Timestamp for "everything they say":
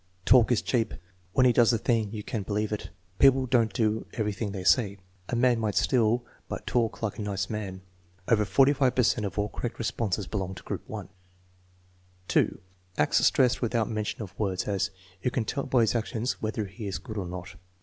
4.13-4.97